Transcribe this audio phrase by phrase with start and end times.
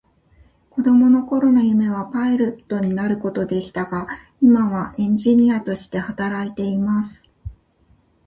[0.71, 4.07] 子供の頃の夢はパイロットになることでしたが、
[4.39, 7.29] 今はエンジニアとして働いています。